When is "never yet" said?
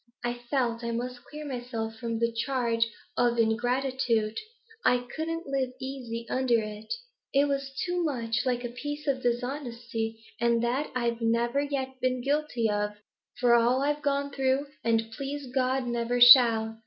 11.21-12.01